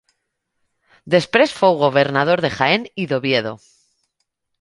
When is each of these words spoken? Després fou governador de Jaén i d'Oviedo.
Després 1.15 1.53
fou 1.57 1.77
governador 1.81 2.41
de 2.45 2.51
Jaén 2.55 2.87
i 3.05 3.05
d'Oviedo. 3.13 3.53